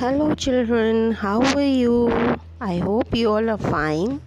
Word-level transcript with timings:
Hello, 0.00 0.34
children, 0.34 1.12
how 1.12 1.42
are 1.54 1.60
you? 1.60 2.10
I 2.58 2.78
hope 2.78 3.14
you 3.14 3.32
all 3.32 3.50
are 3.50 3.58
fine. 3.58 4.22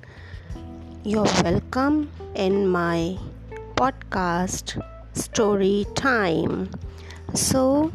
You're 1.03 1.31
welcome 1.43 2.11
in 2.35 2.67
my 2.67 3.17
podcast 3.75 4.79
story 5.13 5.87
time. 5.95 6.69
So, 7.33 7.91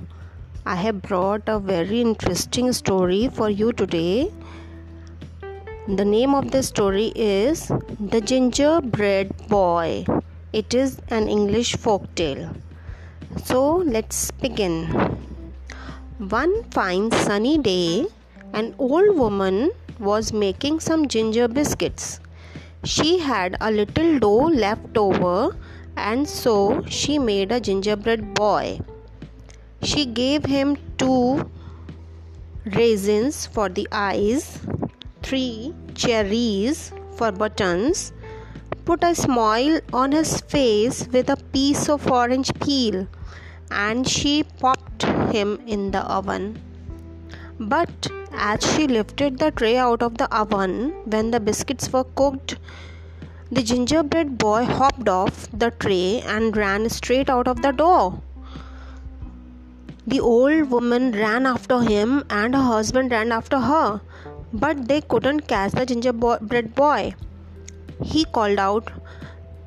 I 0.66 0.74
have 0.74 1.02
brought 1.02 1.42
a 1.46 1.60
very 1.60 2.00
interesting 2.00 2.72
story 2.72 3.28
for 3.28 3.48
you 3.48 3.72
today. 3.72 4.32
The 5.86 6.04
name 6.04 6.34
of 6.34 6.50
the 6.50 6.64
story 6.64 7.12
is 7.14 7.68
The 8.00 8.20
Gingerbread 8.20 9.46
Boy. 9.46 10.04
It 10.52 10.74
is 10.74 10.98
an 11.10 11.28
English 11.28 11.76
folk 11.76 12.12
tale. 12.16 12.50
So, 13.44 13.76
let's 13.76 14.32
begin. 14.32 15.17
One 16.18 16.64
fine 16.72 17.12
sunny 17.12 17.58
day, 17.58 18.06
an 18.52 18.74
old 18.80 19.16
woman 19.16 19.70
was 20.00 20.32
making 20.32 20.80
some 20.80 21.06
ginger 21.06 21.46
biscuits. 21.46 22.18
She 22.82 23.20
had 23.20 23.56
a 23.60 23.70
little 23.70 24.18
dough 24.18 24.48
left 24.48 24.98
over, 24.98 25.56
and 25.96 26.28
so 26.28 26.82
she 26.88 27.20
made 27.20 27.52
a 27.52 27.60
gingerbread 27.60 28.34
boy. 28.34 28.80
She 29.82 30.06
gave 30.06 30.44
him 30.44 30.76
two 30.96 31.48
raisins 32.64 33.46
for 33.46 33.68
the 33.68 33.86
eyes, 33.92 34.58
three 35.22 35.72
cherries 35.94 36.92
for 37.14 37.30
buttons, 37.30 38.12
put 38.84 39.04
a 39.04 39.14
smile 39.14 39.80
on 39.92 40.10
his 40.10 40.40
face 40.40 41.06
with 41.12 41.30
a 41.30 41.36
piece 41.36 41.88
of 41.88 42.10
orange 42.10 42.52
peel, 42.58 43.06
and 43.70 44.08
she 44.08 44.42
popped 44.42 44.77
him 45.32 45.60
in 45.66 45.90
the 45.90 46.00
oven. 46.00 46.60
But 47.60 48.08
as 48.32 48.62
she 48.62 48.86
lifted 48.86 49.38
the 49.38 49.50
tray 49.50 49.76
out 49.76 50.02
of 50.02 50.18
the 50.18 50.32
oven 50.34 50.92
when 51.06 51.30
the 51.30 51.40
biscuits 51.40 51.92
were 51.92 52.04
cooked, 52.04 52.56
the 53.50 53.62
gingerbread 53.62 54.38
boy 54.38 54.64
hopped 54.64 55.08
off 55.08 55.48
the 55.52 55.70
tray 55.70 56.20
and 56.20 56.56
ran 56.56 56.88
straight 56.90 57.30
out 57.30 57.48
of 57.48 57.62
the 57.62 57.72
door. 57.72 58.20
The 60.06 60.20
old 60.20 60.70
woman 60.70 61.12
ran 61.12 61.46
after 61.46 61.80
him 61.80 62.24
and 62.30 62.54
her 62.54 62.62
husband 62.62 63.10
ran 63.10 63.32
after 63.32 63.58
her, 63.58 64.00
but 64.52 64.86
they 64.88 65.00
couldn't 65.00 65.48
catch 65.48 65.72
the 65.72 65.84
gingerbread 65.84 66.74
boy. 66.74 67.14
He 68.02 68.24
called 68.24 68.58
out, 68.58 68.90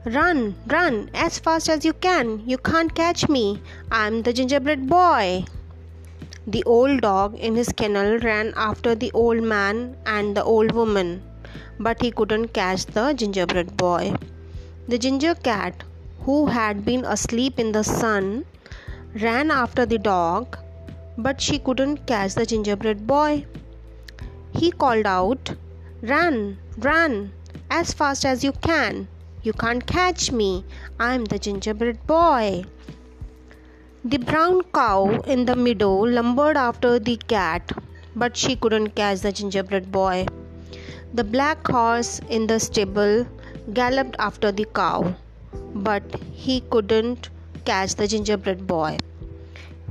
Run, 0.05 0.55
run, 0.65 1.11
as 1.13 1.37
fast 1.37 1.69
as 1.69 1.85
you 1.85 1.93
can. 1.93 2.41
You 2.47 2.57
can't 2.57 2.95
catch 2.95 3.29
me. 3.29 3.61
I'm 3.91 4.23
the 4.23 4.33
gingerbread 4.33 4.87
boy. 4.87 5.45
The 6.47 6.63
old 6.63 7.01
dog 7.01 7.35
in 7.35 7.55
his 7.55 7.69
kennel 7.69 8.17
ran 8.17 8.53
after 8.55 8.95
the 8.95 9.11
old 9.13 9.43
man 9.43 9.95
and 10.07 10.35
the 10.35 10.43
old 10.43 10.71
woman, 10.71 11.21
but 11.79 12.01
he 12.01 12.09
couldn't 12.09 12.47
catch 12.47 12.85
the 12.87 13.13
gingerbread 13.13 13.77
boy. 13.77 14.15
The 14.87 14.97
ginger 14.97 15.35
cat, 15.35 15.83
who 16.21 16.47
had 16.47 16.83
been 16.83 17.05
asleep 17.05 17.59
in 17.59 17.71
the 17.71 17.83
sun, 17.83 18.45
ran 19.21 19.51
after 19.51 19.85
the 19.85 19.99
dog, 19.99 20.57
but 21.15 21.39
she 21.39 21.59
couldn't 21.59 22.07
catch 22.07 22.33
the 22.33 22.47
gingerbread 22.47 23.05
boy. 23.05 23.45
He 24.51 24.71
called 24.71 25.05
out, 25.05 25.53
Run, 26.01 26.57
run, 26.79 27.33
as 27.69 27.93
fast 27.93 28.25
as 28.25 28.43
you 28.43 28.51
can. 28.53 29.07
You 29.43 29.53
can't 29.53 29.85
catch 29.85 30.31
me. 30.31 30.65
I'm 30.99 31.25
the 31.25 31.37
gingerbread 31.37 32.07
boy. 32.07 32.63
The 34.03 34.17
brown 34.17 34.63
cow 34.73 35.21
in 35.27 35.45
the 35.45 35.55
meadow 35.55 35.95
lumbered 35.99 36.57
after 36.57 36.97
the 36.97 37.17
cat, 37.17 37.71
but 38.15 38.35
she 38.35 38.55
couldn't 38.55 38.95
catch 38.95 39.19
the 39.19 39.31
gingerbread 39.31 39.91
boy. 39.91 40.25
The 41.13 41.23
black 41.23 41.67
horse 41.67 42.19
in 42.27 42.47
the 42.47 42.59
stable 42.59 43.27
galloped 43.73 44.15
after 44.17 44.51
the 44.51 44.65
cow, 44.65 45.13
but 45.75 46.01
he 46.33 46.61
couldn't 46.71 47.29
catch 47.63 47.93
the 47.93 48.07
gingerbread 48.07 48.65
boy. 48.65 48.97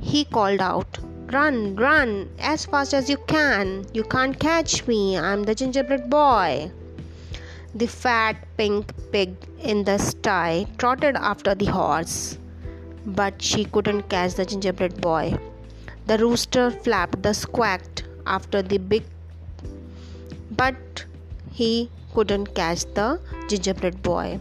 He 0.01 0.25
called 0.25 0.59
out, 0.59 0.99
Run, 1.31 1.77
run, 1.77 2.29
as 2.37 2.65
fast 2.65 2.93
as 2.93 3.09
you 3.09 3.15
can. 3.27 3.85
You 3.93 4.03
can't 4.03 4.37
catch 4.37 4.85
me. 4.87 5.17
I'm 5.17 5.43
the 5.43 5.55
gingerbread 5.55 6.09
boy. 6.09 6.69
The 7.73 7.87
fat 7.87 8.35
pink 8.57 8.91
pig 9.13 9.35
in 9.61 9.85
the 9.85 9.97
sty 9.99 10.65
trotted 10.77 11.15
after 11.15 11.55
the 11.55 11.67
horse, 11.67 12.37
but 13.05 13.41
she 13.41 13.65
couldn't 13.65 14.09
catch 14.09 14.35
the 14.35 14.45
gingerbread 14.45 14.99
boy. 15.01 15.37
The 16.07 16.17
rooster 16.17 16.71
flapped 16.71 17.23
the 17.23 17.33
squawked 17.33 18.03
after 18.25 18.61
the 18.61 18.77
big, 18.77 19.03
but 20.51 21.05
he 21.51 21.89
couldn't 22.13 22.53
catch 22.55 22.85
the 22.93 23.19
gingerbread 23.47 24.01
boy. 24.01 24.39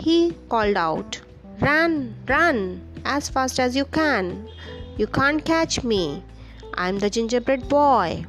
He 0.00 0.34
called 0.48 0.76
out, 0.76 1.20
Run, 1.60 2.14
run, 2.28 2.82
as 3.04 3.28
fast 3.28 3.58
as 3.58 3.74
you 3.74 3.84
can. 3.84 4.48
You 4.96 5.06
can't 5.06 5.44
catch 5.44 5.82
me. 5.84 6.22
I'm 6.74 6.98
the 6.98 7.08
gingerbread 7.08 7.68
boy. 7.68 8.26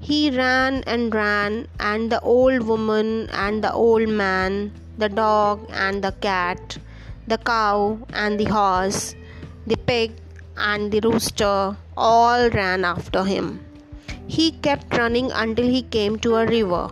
He 0.00 0.36
ran 0.36 0.82
and 0.84 1.14
ran, 1.14 1.68
and 1.78 2.10
the 2.10 2.20
old 2.20 2.62
woman 2.62 3.28
and 3.30 3.62
the 3.62 3.72
old 3.72 4.08
man, 4.08 4.72
the 4.98 5.08
dog 5.08 5.64
and 5.70 6.02
the 6.02 6.12
cat, 6.12 6.78
the 7.26 7.38
cow 7.38 7.98
and 8.12 8.38
the 8.38 8.44
horse, 8.44 9.14
the 9.66 9.76
pig 9.76 10.12
and 10.56 10.92
the 10.92 11.00
rooster 11.00 11.76
all 11.96 12.50
ran 12.50 12.84
after 12.84 13.24
him. 13.24 13.64
He 14.26 14.50
kept 14.50 14.96
running 14.96 15.30
until 15.32 15.66
he 15.66 15.82
came 15.82 16.18
to 16.20 16.36
a 16.36 16.46
river. 16.46 16.90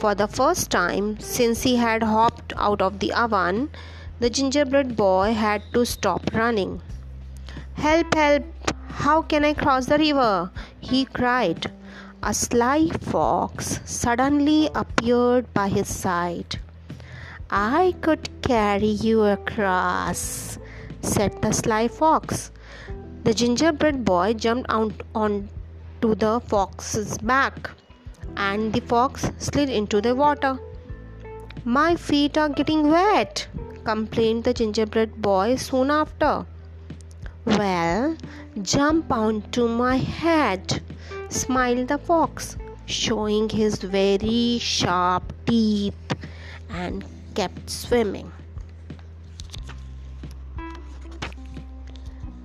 For 0.00 0.14
the 0.14 0.28
first 0.28 0.70
time 0.70 1.18
since 1.20 1.62
he 1.62 1.76
had 1.76 2.02
hopped 2.02 2.52
out 2.56 2.82
of 2.82 2.98
the 2.98 3.12
oven, 3.12 3.70
the 4.20 4.30
gingerbread 4.30 4.96
boy 4.96 5.32
had 5.32 5.62
to 5.74 5.84
stop 5.84 6.34
running. 6.34 6.82
Help, 7.74 8.14
help! 8.14 8.44
How 8.88 9.22
can 9.22 9.44
I 9.44 9.54
cross 9.54 9.86
the 9.86 9.98
river? 9.98 10.50
he 10.80 11.04
cried 11.04 11.70
a 12.22 12.32
sly 12.34 12.88
fox 13.00 13.78
suddenly 13.84 14.68
appeared 14.74 15.52
by 15.54 15.68
his 15.68 15.86
side. 15.86 16.58
I 17.50 17.94
could 18.00 18.28
carry 18.46 18.94
you 19.06 19.24
across, 19.24 20.56
said 21.02 21.42
the 21.42 21.50
sly 21.52 21.88
fox. 21.88 22.52
The 23.24 23.34
gingerbread 23.34 24.04
boy 24.04 24.34
jumped 24.34 24.70
out 24.70 25.02
onto 25.16 26.14
the 26.14 26.40
fox's 26.46 27.18
back, 27.18 27.70
and 28.36 28.72
the 28.72 28.80
fox 28.82 29.28
slid 29.38 29.68
into 29.68 30.00
the 30.00 30.14
water. 30.14 30.60
My 31.64 31.96
feet 31.96 32.38
are 32.38 32.48
getting 32.48 32.88
wet, 32.88 33.48
complained 33.82 34.44
the 34.44 34.54
gingerbread 34.54 35.20
boy 35.20 35.56
soon 35.56 35.90
after. 35.90 36.46
Well, 37.46 38.16
jump 38.62 39.10
onto 39.10 39.66
my 39.66 39.96
head, 39.96 40.80
smiled 41.28 41.88
the 41.88 41.98
fox, 41.98 42.56
showing 42.86 43.48
his 43.48 43.78
very 43.78 44.58
sharp 44.60 45.32
teeth, 45.46 46.14
and 46.70 47.04
kept 47.36 47.68
swimming. 47.68 48.32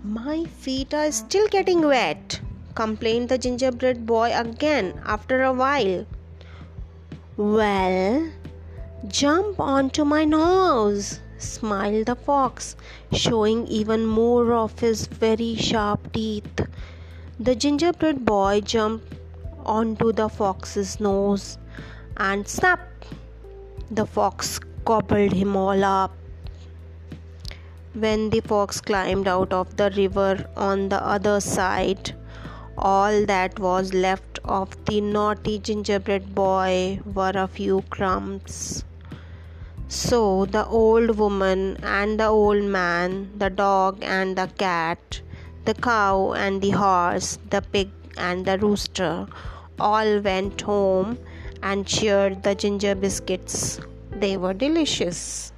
My 0.03 0.43
feet 0.63 0.93
are 0.93 1.11
still 1.11 1.47
getting 1.47 1.87
wet, 1.87 2.41
complained 2.75 3.29
the 3.29 3.37
gingerbread 3.37 4.05
boy 4.05 4.31
again 4.35 5.01
after 5.05 5.43
a 5.43 5.53
while. 5.53 6.05
Well, 7.37 8.29
jump 9.07 9.61
onto 9.61 10.03
my 10.03 10.25
nose, 10.25 11.21
smiled 11.37 12.07
the 12.07 12.15
fox, 12.15 12.75
showing 13.13 13.67
even 13.67 14.05
more 14.05 14.53
of 14.53 14.77
his 14.79 15.07
very 15.07 15.55
sharp 15.55 16.11
teeth. 16.11 16.67
The 17.39 17.55
gingerbread 17.55 18.25
boy 18.25 18.59
jumped 18.59 19.15
onto 19.65 20.11
the 20.11 20.27
fox's 20.27 20.99
nose 20.99 21.57
and 22.17 22.45
snap! 22.45 22.81
The 23.89 24.05
fox 24.05 24.59
gobbled 24.85 25.33
him 25.33 25.55
all 25.55 25.83
up. 25.83 26.11
When 27.93 28.29
the 28.29 28.39
fox 28.41 28.79
climbed 28.81 29.27
out 29.27 29.53
of 29.53 29.75
the 29.77 29.91
river 29.97 30.45
on 30.55 30.89
the 30.89 31.03
other 31.05 31.39
side, 31.41 32.15
all 32.77 33.25
that 33.25 33.59
was 33.59 33.93
left 33.93 34.39
of 34.45 34.77
the 34.85 35.01
naughty 35.01 35.59
gingerbread 35.59 36.33
boy 36.33 36.99
were 37.13 37.33
a 37.35 37.47
few 37.47 37.83
crumbs. 37.89 38.83
So 39.87 40.45
the 40.45 40.65
old 40.65 41.17
woman 41.17 41.77
and 41.83 42.19
the 42.19 42.27
old 42.27 42.63
man, 42.63 43.37
the 43.37 43.49
dog 43.49 43.99
and 44.01 44.37
the 44.37 44.47
cat, 44.57 45.21
the 45.65 45.73
cow 45.73 46.31
and 46.31 46.61
the 46.61 46.71
horse, 46.71 47.37
the 47.49 47.61
pig 47.61 47.89
and 48.17 48.45
the 48.45 48.57
rooster 48.57 49.27
all 49.79 50.19
went 50.21 50.61
home 50.61 51.17
and 51.61 51.87
shared 51.87 52.43
the 52.43 52.55
ginger 52.55 52.95
biscuits. 52.95 53.79
They 54.21 54.37
were 54.37 54.53
delicious. 54.53 55.51